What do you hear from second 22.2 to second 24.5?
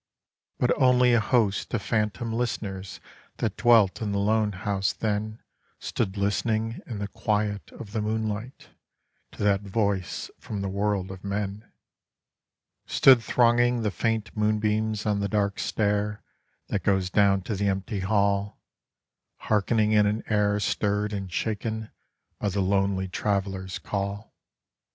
By the lonely Traveler's call.